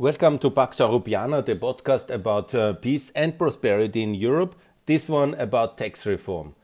[0.00, 4.54] Welcome to Pax Europiana, the podcast about uh, peace and prosperity in Europe.
[4.86, 6.54] This one about tax reform.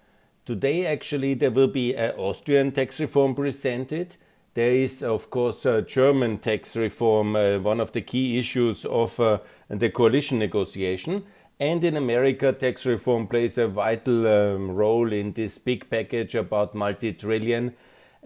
[0.47, 4.17] Today, actually, there will be an Austrian tax reform presented.
[4.55, 9.21] There is, of course, a German tax reform, uh, one of the key issues of
[9.21, 11.23] uh, the coalition negotiation.
[11.61, 16.75] And in America, tax reform plays a vital um, role in this big package about
[16.75, 17.75] multi trillion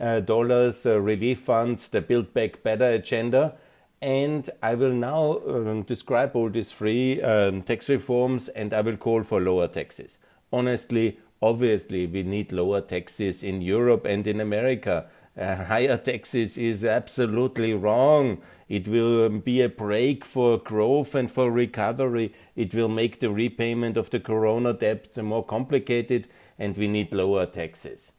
[0.00, 3.56] uh, dollars uh, relief funds, the Build Back Better agenda
[4.02, 8.96] and I will now um, describe all these three um, tax reforms and I will
[8.96, 10.18] call for lower taxes.
[10.52, 15.06] Honestly, obviously, we need lower taxes in Europe and in America.
[15.38, 18.40] Uh, higher taxes is absolutely wrong.
[18.68, 22.34] It will um, be a break for growth and for recovery.
[22.56, 26.26] It will make the repayment of the corona debts more complicated,
[26.58, 28.12] and we need lower taxes.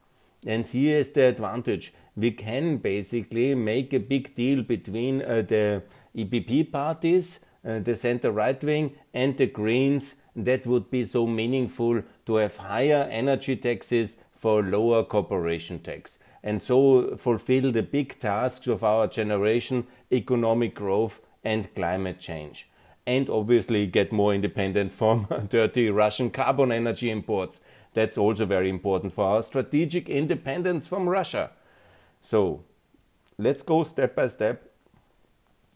[0.45, 5.83] And here is the advantage we can basically make a big deal between uh, the
[6.15, 10.15] EPP parties, uh, the center right wing, and the Greens.
[10.35, 16.61] That would be so meaningful to have higher energy taxes for lower corporation tax and
[16.61, 22.69] so fulfill the big tasks of our generation economic growth and climate change.
[23.05, 27.61] And obviously get more independent from dirty Russian carbon energy imports.
[27.93, 31.51] That's also very important for our strategic independence from Russia.
[32.21, 32.63] So
[33.37, 34.67] let's go step by step.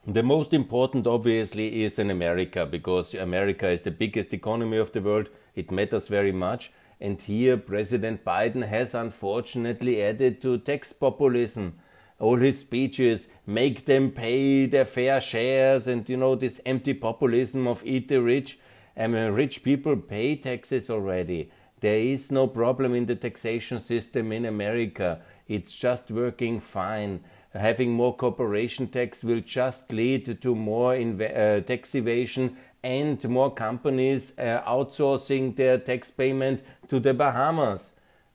[0.07, 5.01] The most important, obviously, is in America because America is the biggest economy of the
[5.01, 5.29] world.
[5.55, 6.71] It matters very much.
[7.01, 11.79] And here, President Biden has unfortunately added to tax populism.
[12.19, 17.67] All his speeches make them pay their fair shares, and you know, this empty populism
[17.67, 18.59] of eat the rich.
[18.95, 21.49] I mean, rich people pay taxes already.
[21.81, 25.21] There is no problem in the taxation system in America.
[25.47, 27.23] It's just working fine.
[27.53, 34.33] Having more corporation tax will just lead to more uh, tax evasion and more companies
[34.37, 37.93] uh, outsourcing their tax payment to the Bahamas.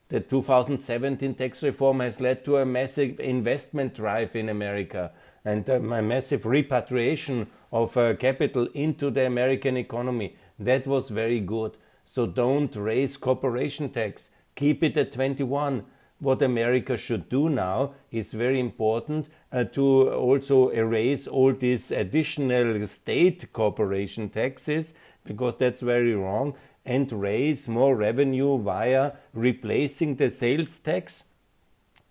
[0.08, 5.12] The 2017 tax reform has led to a massive investment drive in America
[5.44, 10.36] and a massive repatriation of uh, capital into the American economy.
[10.58, 11.76] That was very good.
[12.04, 14.30] So don't raise corporation tax.
[14.56, 15.84] Keep it at 21
[16.20, 22.86] what America should do now is very important uh, to also erase all these additional
[22.86, 24.94] state corporation taxes
[25.24, 26.54] because that's very wrong
[26.84, 31.24] and raise more revenue via replacing the sales tax.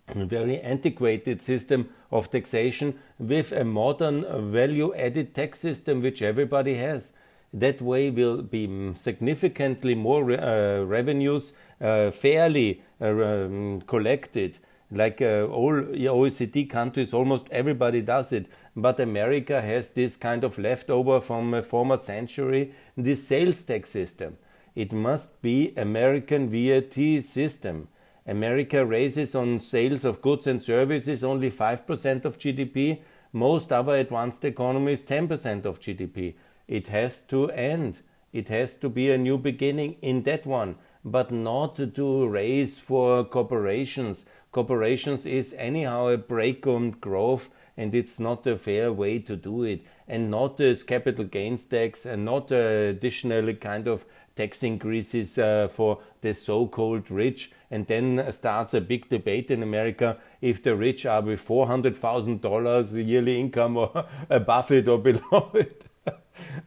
[0.08, 6.74] A very antiquated system of taxation with a modern value added tax system which everybody
[6.74, 7.12] has
[7.52, 14.58] that way will be significantly more re uh, revenues uh, fairly uh, um, collected.
[14.92, 18.46] Like uh, all OECD countries, almost everybody does it.
[18.74, 24.36] But America has this kind of leftover from a former century, this sales tax system.
[24.74, 27.88] It must be American VAT system.
[28.26, 33.00] America raises on sales of goods and services only 5% of GDP.
[33.32, 36.34] Most other advanced economies 10% of GDP.
[36.70, 37.98] It has to end.
[38.32, 43.24] It has to be a new beginning in that one, but not to raise for
[43.24, 44.24] corporations.
[44.52, 49.64] Corporations is anyhow a break on growth and it's not a fair way to do
[49.64, 54.04] it and not as capital gains tax and not additional kind of
[54.36, 60.18] tax increases uh, for the so-called rich and then starts a big debate in America
[60.40, 65.89] if the rich are with $400,000 yearly income or above it or below it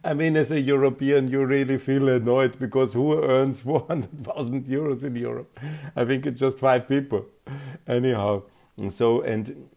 [0.02, 5.16] I mean, as a European, you really feel annoyed because who earns 400,000 euros in
[5.16, 5.58] Europe?
[5.96, 7.26] I think it's just five people.
[7.86, 8.42] Anyhow,
[8.88, 9.68] so, and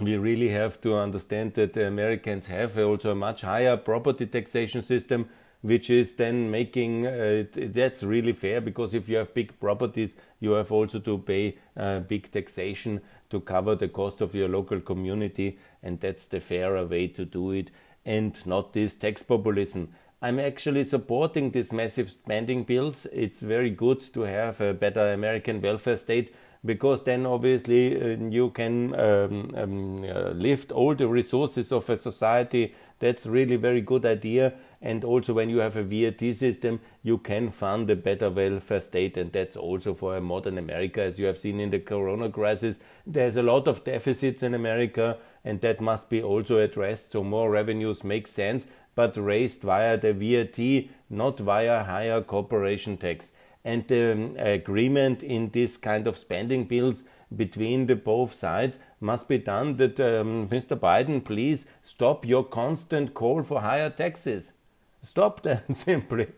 [0.00, 4.82] we really have to understand that the Americans have also a much higher property taxation
[4.82, 5.28] system,
[5.62, 10.52] which is then making uh, that's really fair because if you have big properties, you
[10.52, 15.58] have also to pay uh, big taxation to cover the cost of your local community,
[15.82, 17.70] and that's the fairer way to do it
[18.04, 19.88] and not this tax populism.
[20.22, 23.06] I'm actually supporting these massive spending bills.
[23.12, 26.34] It's very good to have a better American welfare state
[26.64, 31.96] because then obviously uh, you can um, um, uh, lift all the resources of a
[31.96, 32.74] society.
[33.00, 34.54] That's really very good idea.
[34.84, 39.16] And also when you have a VAT system, you can fund a better welfare state.
[39.16, 42.78] And that's also for a modern America, as you have seen in the corona crisis.
[43.06, 47.12] There's a lot of deficits in America and that must be also addressed.
[47.12, 53.32] So more revenues make sense, but raised via the VAT, not via higher corporation tax.
[53.64, 57.04] And the um, agreement in this kind of spending bills
[57.34, 60.78] between the both sides must be done that um, Mr.
[60.78, 64.52] Biden, please stop your constant call for higher taxes.
[65.04, 66.28] Stop that simply.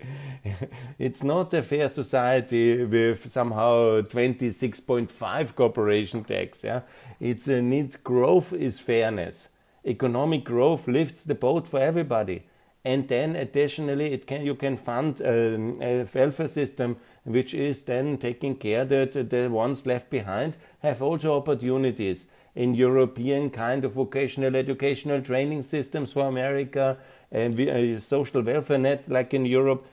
[0.98, 6.64] it's not a fair society with somehow 26.5 corporation tax.
[6.64, 6.80] Yeah?
[7.20, 9.50] It's a need growth is fairness.
[9.86, 12.42] Economic growth lifts the boat for everybody.
[12.84, 18.16] And then additionally, it can you can fund um, a welfare system which is then
[18.16, 24.56] taking care that the ones left behind have also opportunities in European kind of vocational
[24.56, 26.96] educational training systems for America
[27.30, 29.86] and a uh, social welfare net like in Europe.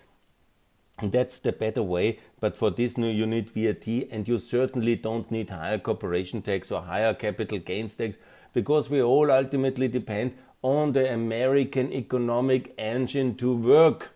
[1.01, 5.29] That's the better way, but for this new you need VAT and you certainly don't
[5.31, 8.15] need higher corporation tax or higher capital gains tax
[8.53, 14.11] because we all ultimately depend on the American economic engine to work.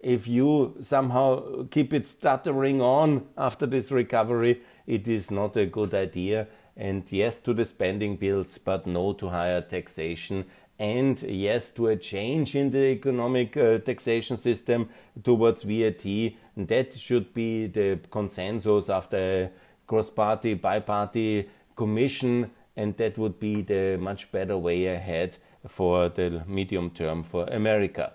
[0.00, 5.94] If you somehow keep it stuttering on after this recovery, it is not a good
[5.94, 6.48] idea.
[6.76, 10.44] And yes to the spending bills, but no to higher taxation
[10.78, 14.88] and yes to a change in the economic uh, taxation system
[15.22, 16.04] towards VAT.
[16.04, 19.50] And that should be the consensus after a
[19.86, 26.90] cross-party, bi-party commission, and that would be the much better way ahead for the medium
[26.90, 28.12] term for America.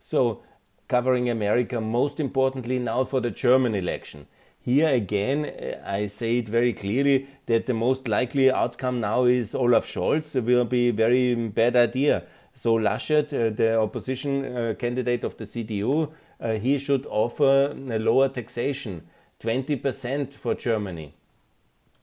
[0.00, 0.42] So,
[0.88, 4.26] covering America, most importantly now for the German election.
[4.68, 9.54] Here again, uh, I say it very clearly that the most likely outcome now is
[9.54, 10.36] Olaf Scholz.
[10.36, 12.24] It will be a very bad idea.
[12.52, 17.98] So Laschet, uh, the opposition uh, candidate of the CDU, uh, he should offer a
[17.98, 19.08] lower taxation,
[19.40, 21.14] 20% for Germany.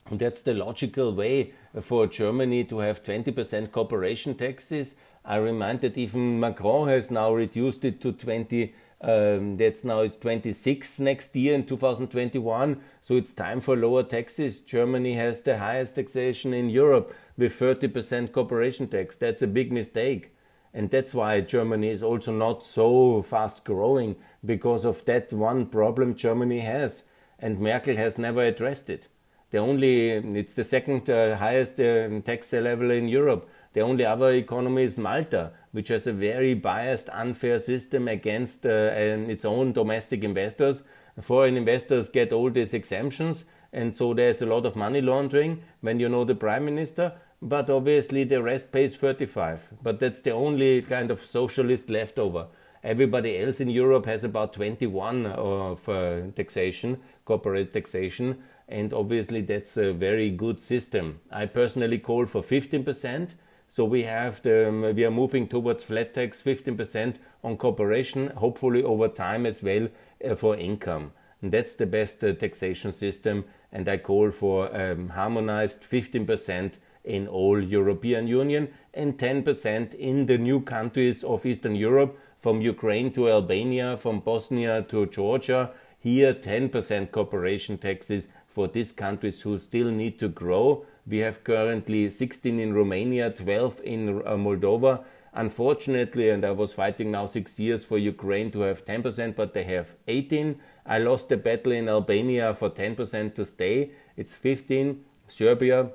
[0.09, 4.95] And that's the logical way for Germany to have 20% corporation taxes.
[5.23, 8.73] I remind that even Macron has now reduced it to 20
[9.05, 12.81] um, that's now it's 26 next year in 2021.
[13.03, 14.61] So it's time for lower taxes.
[14.61, 19.15] Germany has the highest taxation in Europe with 30% corporation tax.
[19.15, 20.35] That's a big mistake.
[20.73, 26.15] And that's why Germany is also not so fast growing because of that one problem
[26.15, 27.03] Germany has.
[27.37, 29.07] And Merkel has never addressed it.
[29.51, 33.47] The only, it's the second uh, highest uh, tax level in Europe.
[33.73, 38.93] The only other economy is Malta, which has a very biased, unfair system against uh,
[39.27, 40.83] its own domestic investors.
[41.21, 43.43] Foreign investors get all these exemptions,
[43.73, 47.11] and so there's a lot of money laundering when you know the prime minister.
[47.41, 49.73] But obviously, the rest pays 35.
[49.83, 52.47] But that's the only kind of socialist leftover.
[52.81, 59.75] Everybody else in Europe has about 21 of uh, taxation, corporate taxation, and obviously that's
[59.75, 61.19] a very good system.
[61.29, 63.35] I personally call for 15%.
[63.75, 68.81] So we have the, um, we are moving towards flat tax 15% on corporation, hopefully
[68.81, 69.89] over time as well
[70.23, 71.11] uh, for income.
[71.41, 73.43] And that's the best uh, taxation system.
[73.73, 80.37] And I call for um, harmonized 15% in all European Union and 10% in the
[80.37, 85.71] new countries of Eastern Europe, from Ukraine to Albania, from Bosnia to Georgia.
[85.99, 92.09] Here, 10% corporation taxes for these countries who still need to grow we have currently
[92.09, 95.03] 16 in Romania, 12 in uh, Moldova.
[95.33, 99.63] Unfortunately, and I was fighting now six years for Ukraine to have 10%, but they
[99.63, 100.59] have 18.
[100.85, 103.91] I lost the battle in Albania for 10% to stay.
[104.15, 105.03] It's 15.
[105.27, 105.89] Serbia,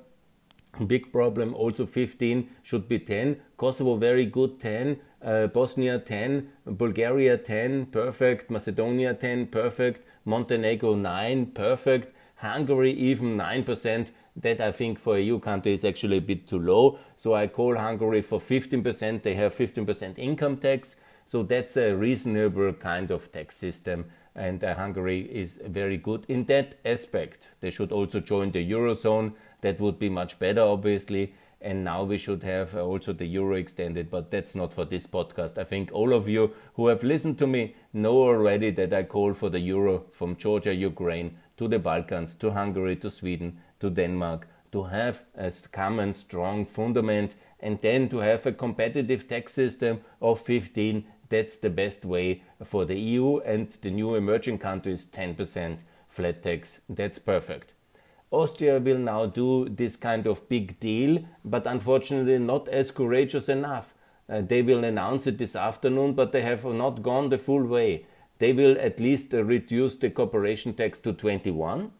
[0.86, 3.40] big problem, also 15, should be 10.
[3.56, 5.00] Kosovo, very good, 10.
[5.22, 6.48] Uh, Bosnia, 10.
[6.66, 8.50] Bulgaria, 10, perfect.
[8.50, 10.02] Macedonia, 10, perfect.
[10.25, 12.14] Montenegro, 9, perfect.
[12.37, 14.08] Hungary, even 9%.
[14.40, 16.99] That I think for a EU country is actually a bit too low.
[17.16, 19.23] So I call Hungary for 15%.
[19.23, 20.97] They have 15% income tax.
[21.26, 24.06] So that's a reasonable kind of tax system.
[24.35, 27.49] And uh, Hungary is very good in that aspect.
[27.61, 29.35] They should also join the Eurozone.
[29.61, 31.35] That would be much better, obviously.
[31.61, 35.06] And now we should have uh, also the euro extended, but that's not for this
[35.06, 35.59] podcast.
[35.59, 39.35] I think all of you who have listened to me know already that I call
[39.35, 44.46] for the euro from Georgia, Ukraine to the Balkans, to Hungary, to Sweden, to Denmark
[44.72, 50.40] to have a common strong fundament and then to have a competitive tax system of
[50.40, 56.42] 15 that's the best way for the EU and the new emerging countries 10% flat
[56.42, 56.80] tax.
[56.88, 57.72] That's perfect.
[58.32, 63.94] Austria will now do this kind of big deal but unfortunately not as courageous enough.
[64.28, 68.06] Uh, they will announce it this afternoon but they have not gone the full way.
[68.38, 71.92] They will at least reduce the corporation tax to 21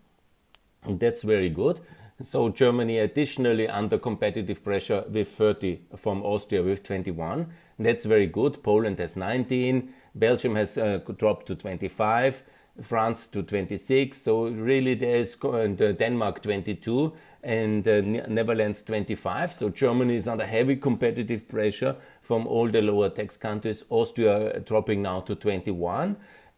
[0.87, 1.81] that's very good.
[2.23, 7.47] So Germany additionally under competitive pressure with 30 from Austria with 21.
[7.79, 8.63] That's very good.
[8.63, 9.93] Poland has 19.
[10.15, 12.43] Belgium has uh, dropped to 25.
[12.83, 14.21] France to 26.
[14.21, 17.13] So really there is uh, Denmark 22.
[17.43, 19.53] and uh, Netherlands 25.
[19.53, 23.85] So Germany is under heavy competitive pressure from all the lower tax countries.
[23.89, 26.17] Austria dropping now to 21,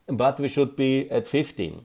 [0.09, 1.85] but we should be at 15.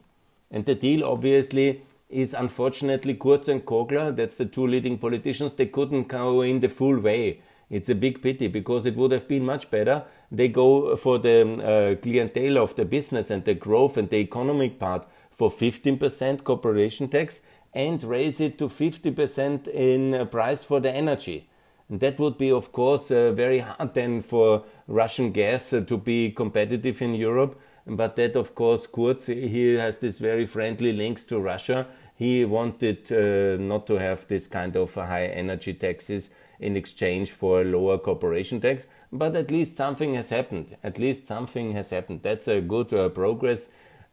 [0.50, 5.66] And the deal obviously is unfortunately Kurz and Kogler, that's the two leading politicians, they
[5.66, 7.40] couldn't go in the full way.
[7.70, 10.04] It's a big pity because it would have been much better.
[10.32, 14.78] They go for the uh, clientele of the business and the growth and the economic
[14.78, 17.42] part for 15% corporation tax
[17.74, 21.48] and raise it to 50% in price for the energy.
[21.90, 25.96] And that would be, of course, uh, very hard then for Russian gas uh, to
[25.96, 27.60] be competitive in Europe.
[27.88, 31.86] But that, of course, Kurz, he has this very friendly links to Russia.
[32.14, 36.30] He wanted uh, not to have this kind of high energy taxes
[36.60, 38.88] in exchange for a lower corporation tax.
[39.10, 40.76] But at least something has happened.
[40.84, 42.20] At least something has happened.
[42.22, 43.68] That's a good uh, progress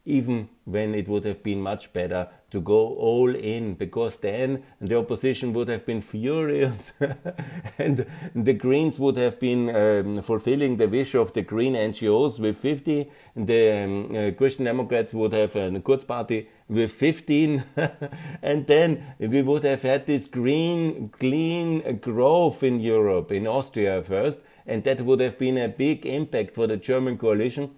[0.06, 4.98] even when it would have been much better to go all in, because then the
[4.98, 6.94] opposition would have been furious
[7.78, 12.58] and the Greens would have been um, fulfilling the wish of the Green NGOs with
[12.58, 17.64] 50, the um, uh, Christian Democrats would have a Kurz party with 15,
[18.42, 24.40] and then we would have had this green, clean growth in Europe, in Austria first,
[24.66, 27.72] and that would have been a big impact for the German coalition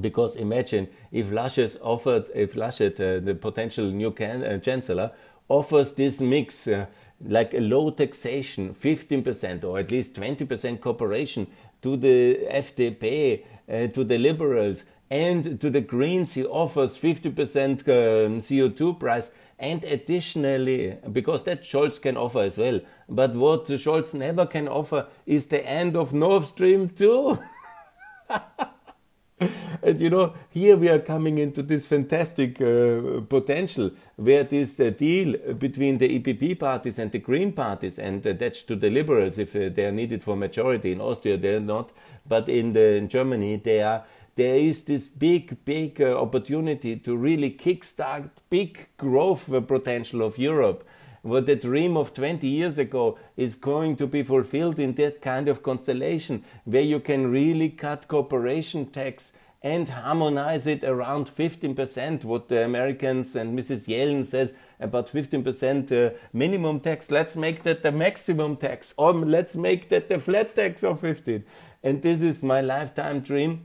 [0.00, 5.12] because imagine if Laschet offered, if Laschet, uh, the potential new can, uh, chancellor,
[5.48, 6.86] offers this mix, uh,
[7.24, 11.46] like a low taxation, 15% or at least 20% cooperation
[11.82, 18.40] to the FDP, uh, to the liberals, and to the Greens, he offers 50% um,
[18.40, 19.30] CO2 price.
[19.58, 25.06] And additionally, because that Scholz can offer as well, but what Scholz never can offer
[25.26, 27.38] is the end of Nord Stream 2.
[29.88, 34.90] and you know, here we are coming into this fantastic uh, potential where this uh,
[34.90, 39.56] deal between the EPP parties and the Green parties, and attached to the liberals if
[39.56, 40.92] uh, they are needed for majority.
[40.92, 41.90] In Austria, they're not,
[42.26, 44.04] but in, the, in Germany, they are.
[44.36, 50.38] There is this big, big uh, opportunity to really kickstart big growth uh, potential of
[50.38, 50.86] Europe
[51.22, 55.48] what the dream of 20 years ago is going to be fulfilled in that kind
[55.48, 62.48] of constellation where you can really cut corporation tax and harmonize it around 15%, what
[62.48, 63.88] the Americans and Mrs.
[63.88, 67.10] Yellen says about 15% uh, minimum tax.
[67.10, 71.44] Let's make that the maximum tax, or let's make that the flat tax of 15.
[71.82, 73.64] And this is my lifetime dream.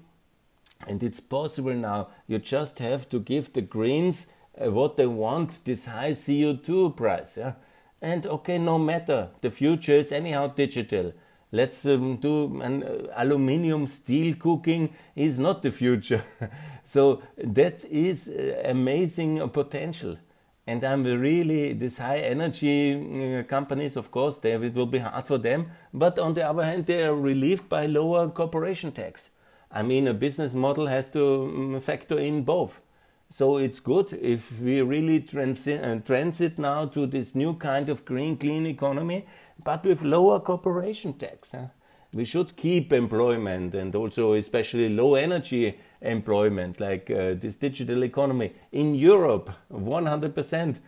[0.87, 2.09] And it's possible now.
[2.27, 4.27] You just have to give the Greens
[4.59, 7.37] uh, what they want this high CO2 price.
[7.37, 7.53] Yeah?
[8.01, 11.13] And okay, no matter, the future is anyhow digital.
[11.53, 16.23] Let's um, do an uh, aluminium steel cooking is not the future.
[16.83, 20.17] so that is uh, amazing potential.
[20.65, 25.27] And I'm really, these high energy uh, companies, of course, they, it will be hard
[25.27, 25.67] for them.
[25.93, 29.29] But on the other hand, they are relieved by lower corporation tax.
[29.71, 32.81] I mean, a business model has to um, factor in both.
[33.29, 38.05] So it's good if we really transi- uh, transit now to this new kind of
[38.05, 39.25] green, clean economy,
[39.63, 41.51] but with lower corporation tax.
[41.51, 41.67] Huh?
[42.13, 48.53] We should keep employment and also especially low energy employment, like uh, this digital economy
[48.71, 50.79] in Europe, 100%.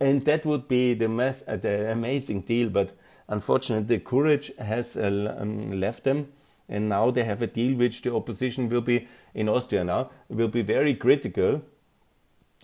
[0.00, 1.06] And that would be the,
[1.46, 2.68] uh, the amazing deal.
[2.68, 2.92] But
[3.28, 6.28] unfortunately, the courage has uh, um, left them.
[6.68, 10.48] And now they have a deal which the opposition will be in Austria now will
[10.48, 11.62] be very critical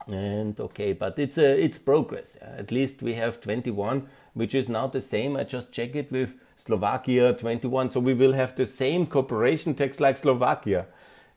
[0.07, 2.37] and okay but it's a it's progress.
[2.41, 5.37] At least we have 21 which is now the same.
[5.37, 10.01] I just check it with slovakia 21 so we will have the same corporation tax
[10.01, 10.87] like slovakia.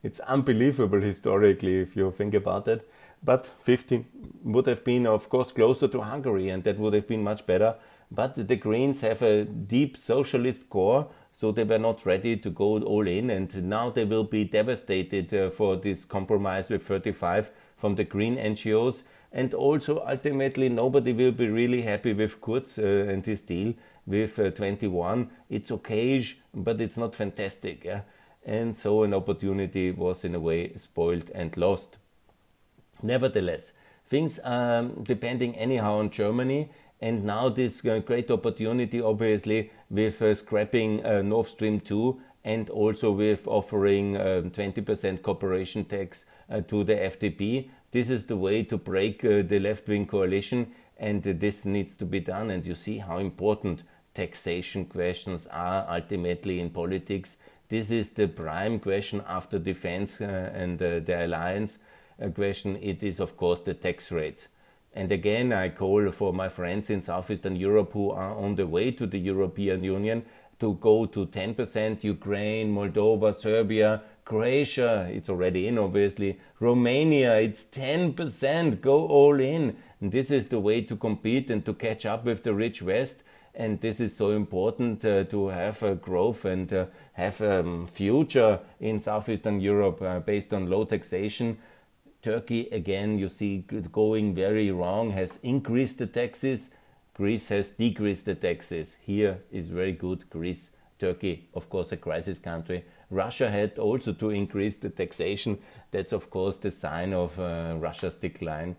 [0.01, 2.89] It's unbelievable historically if you think about it.
[3.24, 4.05] But 15
[4.43, 7.75] would have been of course closer to hungary and that would have been much better.
[8.12, 12.79] But the greens have a deep socialist core so they were not ready to go
[12.79, 13.29] all in.
[13.29, 17.50] And now they will be devastated uh, for this compromise with 35
[17.84, 19.04] from the green NGOs.
[19.34, 23.74] And also, ultimately, nobody will be really happy with Kurz uh, and his deal
[24.08, 25.30] with uh, 21.
[25.50, 27.84] It's okay, but it's not fantastic.
[27.84, 28.02] Yeah?
[28.46, 31.98] And so, an opportunity was in a way spoiled and lost.
[33.02, 33.74] Nevertheless,
[34.08, 36.70] things are depending anyhow on Germany.
[37.02, 42.70] And now, this uh, great opportunity, obviously, with uh, scrapping uh, Nord Stream 2 and
[42.70, 46.25] also with offering um, 20% corporation tax
[46.62, 47.69] to the FDP.
[47.91, 51.95] This is the way to break uh, the left wing coalition, and uh, this needs
[51.98, 52.50] to be done.
[52.50, 53.83] And you see how important
[54.13, 57.38] taxation questions are ultimately in politics.
[57.69, 61.79] This is the prime question after defense and the alliance
[62.36, 62.77] question.
[62.81, 64.50] It is, of course, the tax rates.
[64.95, 68.91] And again, I call for my friends in Southeastern Europe who are on the way
[68.91, 70.24] to the European Union
[70.63, 72.03] to go to 10%.
[72.05, 76.39] Ukraine, Moldova, Serbia, Croatia, it's already in obviously.
[76.62, 78.79] Romania, it's 10%.
[78.79, 79.75] Go all in.
[80.00, 83.24] And this is the way to compete and to catch up with the rich West.
[83.53, 87.88] And this is so important uh, to have a growth and uh, have a um,
[87.88, 91.58] future in Southeastern Europe uh, based on low taxation
[92.24, 96.72] Turkey, again, you see going very wrong, has increased the taxes.
[97.13, 98.98] Greece has decreased the taxes.
[99.01, 100.29] Here is very good.
[100.29, 102.86] Greece, Turkey, of course, a crisis country.
[103.12, 105.60] Russia had also to increase the taxation.
[105.91, 108.75] That's, of course, the sign of uh, Russia's decline.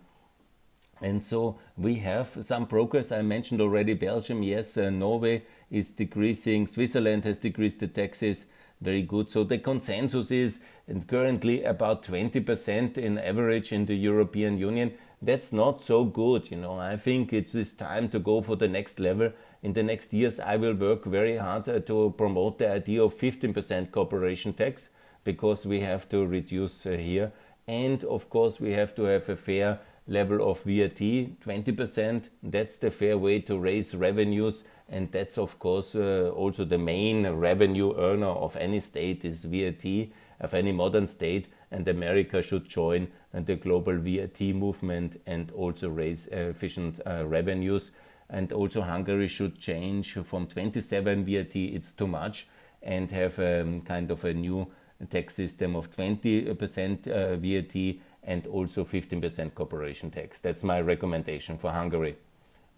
[1.01, 3.13] And so we have some progress.
[3.13, 8.47] I mentioned already Belgium, yes, uh, Norway is decreasing, Switzerland has decreased the taxes
[8.81, 9.31] very good.
[9.31, 10.61] So the consensus is
[11.07, 14.93] currently about 20% in average in the European Union.
[15.25, 16.79] That's not so good, you know.
[16.79, 19.33] I think it is time to go for the next level.
[19.63, 23.15] In the next years, I will work very hard uh, to promote the idea of
[23.15, 24.91] 15% corporation tax
[25.25, 27.33] because we have to reduce uh, here.
[27.67, 32.29] And of course, we have to have a fair level of VAT, 20%.
[32.43, 37.27] That's the fair way to raise revenues and that's of course uh, also the main
[37.27, 40.09] revenue earner of any state is VAT
[40.41, 46.29] of any modern state and America should join the global VAT movement and also raise
[46.29, 47.91] efficient uh, revenues.
[48.31, 52.47] And also Hungary should change from 27 VAT it's too much
[52.83, 54.71] and have um, kind of a new
[55.11, 60.41] tax system of 20% uh, VAT and also 15% corporation tax.
[60.41, 62.17] That's my recommendation for Hungary.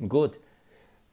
[0.08, 0.38] Good.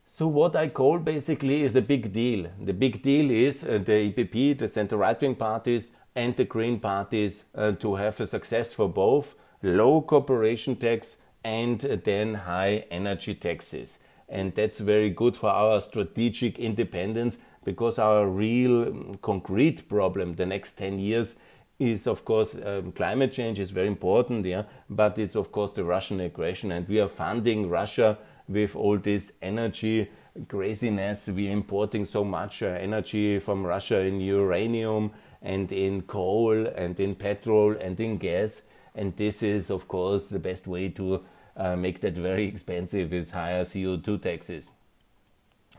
[0.06, 2.50] So what I call basically is a big deal.
[2.62, 7.46] The big deal is uh, the EPP, the center right-wing parties, and the Green parties
[7.56, 13.36] uh, to have a success for both low corporation tax and uh, then high energy
[13.36, 14.00] taxes.
[14.30, 20.46] And that's very good for our strategic independence because our real um, concrete problem the
[20.46, 21.36] next 10 years
[21.80, 25.84] is of course um, climate change is very important yeah but it's of course the
[25.84, 28.18] russian aggression and we are funding russia
[28.54, 30.10] with all this energy
[30.48, 31.28] craziness.
[31.28, 35.12] We're importing so much uh, energy from Russia in uranium
[35.42, 38.62] and in coal and in petrol and in gas.
[38.96, 41.24] And this is, of course, the best way to
[41.58, 44.72] uh, make that very expensive is higher CO2 taxes.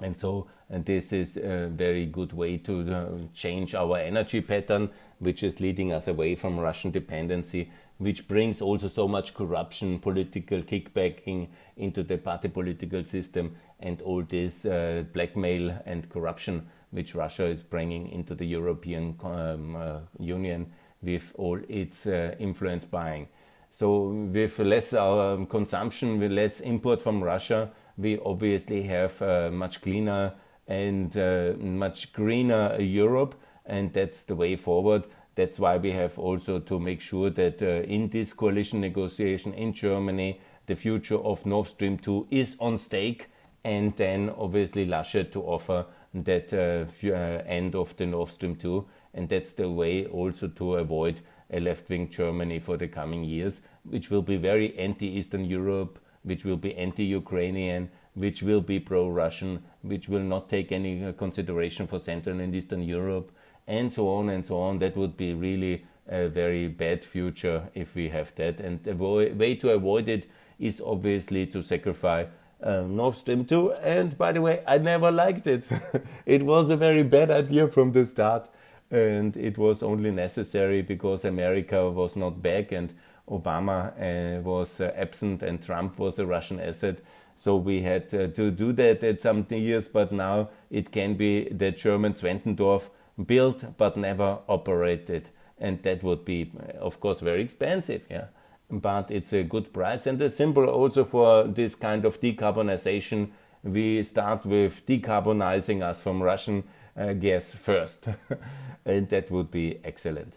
[0.00, 4.90] And so and this is a very good way to uh, change our energy pattern,
[5.18, 10.62] which is leading us away from Russian dependency which brings also so much corruption, political
[10.62, 17.44] kickbacking into the party political system, and all this uh, blackmail and corruption which Russia
[17.46, 20.70] is bringing into the European um, uh, Union
[21.02, 23.28] with all its uh, influence buying.
[23.68, 29.83] So, with less um, consumption, with less import from Russia, we obviously have a much
[29.83, 30.35] cleaner
[30.68, 33.35] and uh, much greener Europe,
[33.66, 35.07] and that's the way forward.
[35.34, 39.72] That's why we have also to make sure that uh, in this coalition negotiation in
[39.72, 43.28] Germany, the future of Nord Stream 2 is on stake,
[43.64, 48.86] and then obviously Laschet to offer that uh, uh, end of the Nord Stream 2.
[49.14, 51.20] And that's the way also to avoid
[51.50, 55.98] a left wing Germany for the coming years, which will be very anti Eastern Europe,
[56.22, 61.12] which will be anti Ukrainian, which will be pro Russian, which will not take any
[61.12, 63.30] consideration for Central and Eastern Europe
[63.66, 64.79] and so on and so on.
[64.79, 68.61] That would be really a very bad future if we have that.
[68.61, 70.27] And the way to avoid it
[70.59, 72.27] is obviously to sacrifice
[72.62, 73.72] uh, Nord Stream 2.
[73.74, 75.66] And by the way, I never liked it.
[76.27, 78.48] it was a very bad idea from the start.
[78.90, 82.92] And it was only necessary because America was not back and
[83.29, 87.00] Obama uh, was uh, absent and Trump was a Russian asset.
[87.37, 91.48] So we had uh, to do that at some years, but now it can be
[91.50, 92.90] that German Zwentendorf
[93.27, 95.31] built but never operated.
[95.59, 96.50] And that would be,
[96.81, 98.03] of course, very expensive.
[98.11, 98.27] Yeah,
[98.70, 103.31] but it's a good price and a symbol also for this kind of decarbonization.
[103.62, 106.64] We start with decarbonizing us from Russian
[106.96, 108.09] uh, gas first,
[108.85, 110.35] and that would be excellent.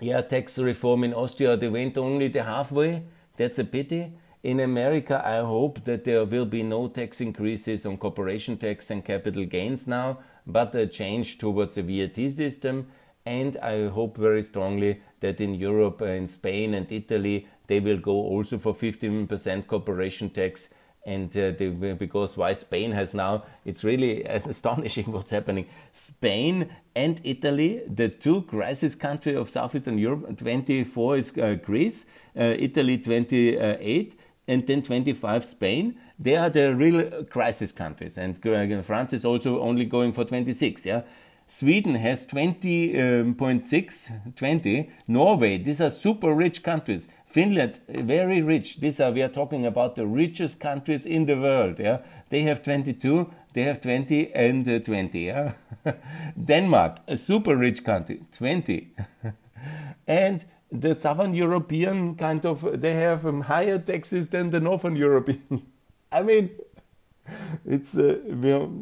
[0.00, 3.02] Yeah, tax reform in Austria, they went only the halfway.
[3.36, 4.12] That's a pity.
[4.42, 9.04] In America, I hope that there will be no tax increases on corporation tax and
[9.04, 10.20] capital gains now,
[10.52, 12.88] but a change towards a VAT system.
[13.26, 17.98] And I hope very strongly that in Europe, uh, in Spain and Italy, they will
[17.98, 20.70] go also for 15% corporation tax.
[21.06, 25.66] And uh, they, because why Spain has now, it's really astonishing what's happening.
[25.92, 32.06] Spain and Italy, the two crisis countries of Southeastern Europe, 24 is uh, Greece,
[32.38, 35.98] uh, Italy 28 and then 25 Spain.
[36.22, 38.38] They are the real crisis countries, and
[38.84, 40.84] France is also only going for 26.
[40.84, 41.02] Yeah,
[41.46, 44.90] Sweden has 20.6, um, 20.
[45.08, 47.08] Norway, these are super rich countries.
[47.24, 48.80] Finland, very rich.
[48.80, 51.80] These are we are talking about the richest countries in the world.
[51.80, 55.20] Yeah, they have 22, they have 20 and uh, 20.
[55.20, 55.52] Yeah,
[56.44, 58.94] Denmark, a super rich country, 20,
[60.06, 65.64] and the southern European kind of they have um, higher taxes than the northern Europeans.
[66.12, 66.50] I mean,
[67.64, 68.18] it's uh,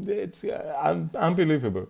[0.06, 1.88] it's uh, un unbelievable.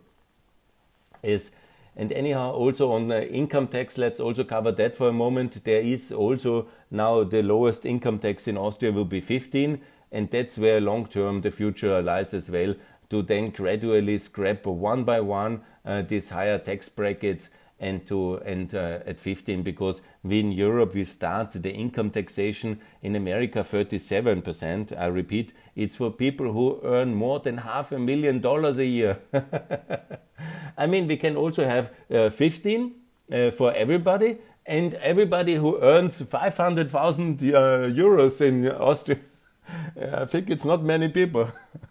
[1.22, 1.50] Is
[1.96, 5.64] and anyhow, also on the income tax, let's also cover that for a moment.
[5.64, 9.80] There is also now the lowest income tax in Austria will be 15,
[10.12, 12.76] and that's where long term the future lies as well.
[13.10, 18.74] To then gradually scrap one by one uh, these higher tax brackets and to and
[18.74, 24.98] uh, at 15 because we in Europe we start the income taxation in America 37%.
[24.98, 29.18] I repeat, it's for people who earn more than half a million dollars a year.
[30.76, 32.94] I mean, we can also have uh, 15
[33.30, 39.18] uh, for everybody, and everybody who earns 500,000 uh, euros in Austria.
[40.12, 41.48] I think it's not many people.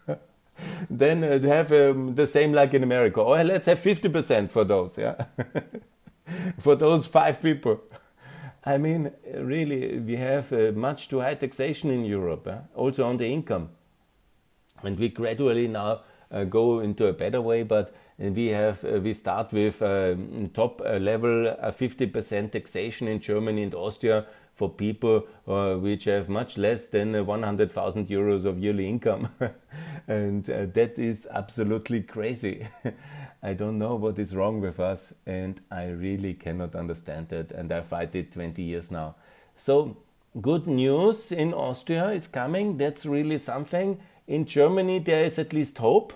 [0.90, 3.22] then uh, have um, the same like in America.
[3.22, 5.26] Or let's have 50% for those, yeah?
[6.60, 7.82] for those five people.
[8.66, 12.58] I mean, really, we have uh, much too high taxation in Europe, eh?
[12.76, 13.70] also on the income.
[14.84, 19.14] And we gradually now uh, go into a better way, but we have uh, we
[19.14, 20.16] start with uh,
[20.54, 24.26] top uh, level 50% taxation in Germany and Austria
[24.58, 29.30] for people uh, which have much less than 100,000 euros of yearly income.
[30.08, 32.68] and uh, that is absolutely crazy.
[33.44, 37.52] I don't know what is wrong with us, and I really cannot understand that.
[37.52, 39.16] And I fight it 20 years now.
[39.56, 39.98] So,
[40.42, 42.78] good news in Austria is coming.
[42.78, 44.00] That's really something.
[44.26, 46.14] In Germany, there is at least hope.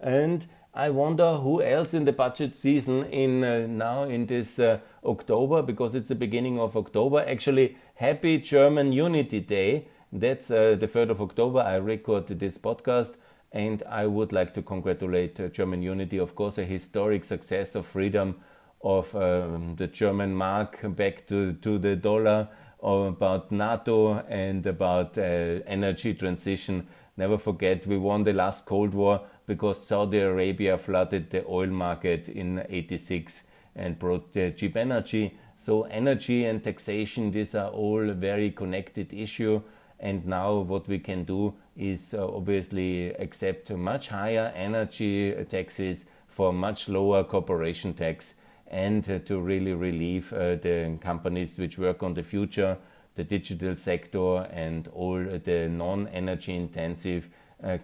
[0.00, 4.78] And I wonder who else in the budget season in uh, now in this uh,
[5.04, 7.22] October because it's the beginning of October.
[7.28, 9.88] Actually, happy German Unity Day.
[10.10, 11.60] That's uh, the 3rd of October.
[11.60, 13.16] I record this podcast
[13.52, 17.84] and I would like to congratulate uh, German Unity, of course, a historic success of
[17.84, 18.36] freedom
[18.82, 22.48] of um, the German mark back to, to the dollar,
[22.82, 25.20] about NATO and about uh,
[25.66, 26.88] energy transition.
[27.16, 29.20] Never forget, we won the last Cold War
[29.52, 33.42] because Saudi Arabia flooded the oil market in 86
[33.76, 35.36] and brought cheap energy.
[35.58, 39.60] So energy and taxation, these are all very connected issue.
[40.00, 46.50] And now what we can do is uh, obviously accept much higher energy taxes for
[46.50, 48.32] much lower corporation tax
[48.68, 52.78] and to really relieve uh, the companies which work on the future,
[53.16, 57.28] the digital sector and all the non-energy intensive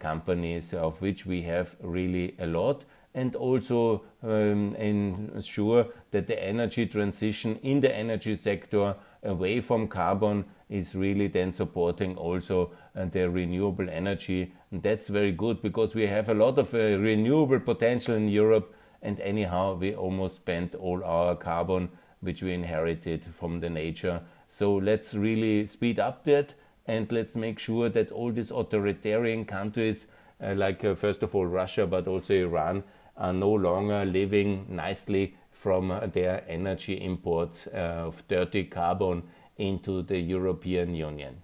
[0.01, 6.87] companies of which we have really a lot and also um, ensure that the energy
[6.87, 13.29] transition in the energy sector away from carbon is really then supporting also uh, the
[13.29, 14.53] renewable energy.
[14.71, 18.75] And that's very good because we have a lot of uh, renewable potential in Europe.
[19.03, 24.21] And anyhow, we almost spent all our carbon which we inherited from the nature.
[24.49, 26.55] So let's really speed up that
[26.89, 30.07] and let's make sure that all these authoritarian countries,
[30.43, 32.83] uh, like uh, first of all Russia, but also Iran,
[33.17, 39.23] are no longer living nicely from uh, their energy imports uh, of dirty carbon
[39.59, 41.43] into the European Union.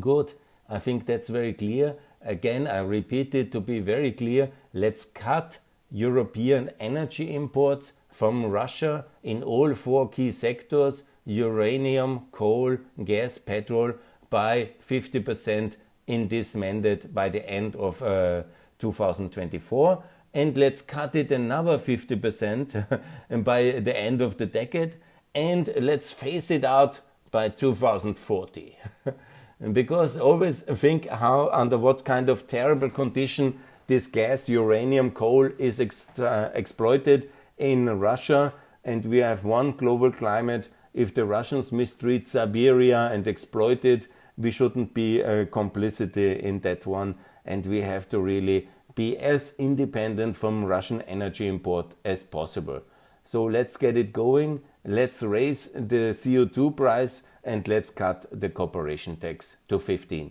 [0.00, 0.32] Good,
[0.68, 1.96] I think that's very clear.
[2.22, 5.58] Again, I repeat it to be very clear let's cut
[5.90, 13.92] European energy imports from Russia in all four key sectors uranium, coal, gas, petrol
[14.30, 18.42] by 50% in this mandate by the end of uh,
[18.78, 20.02] 2024
[20.34, 23.00] and let's cut it another 50%
[23.44, 24.96] by the end of the decade.
[25.34, 28.78] And let's phase it out by 2040
[29.72, 35.80] because always think how under what kind of terrible condition this gas uranium coal is
[35.80, 38.54] exploited in Russia.
[38.84, 40.68] And we have one global climate.
[40.94, 46.86] If the Russians mistreat Siberia and exploit it we shouldn't be a complicity in that
[46.86, 52.82] one and we have to really be as independent from Russian energy import as possible.
[53.24, 54.60] So let's get it going.
[54.84, 60.30] Let's raise the CO2 price and let's cut the corporation tax to 15.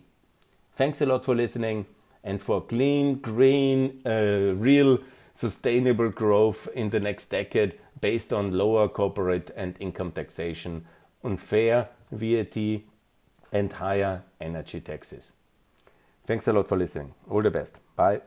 [0.73, 1.85] Thanks a lot for listening
[2.23, 4.99] and for clean, green, uh, real,
[5.33, 10.85] sustainable growth in the next decade based on lower corporate and income taxation,
[11.23, 12.57] unfair VAT,
[13.51, 15.33] and higher energy taxes.
[16.25, 17.13] Thanks a lot for listening.
[17.29, 17.79] All the best.
[17.95, 18.21] Bye.